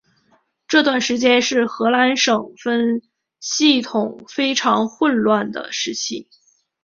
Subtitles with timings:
[0.67, 3.03] 这段期间是荷兰省分
[3.39, 6.27] 系统非常混乱的时期。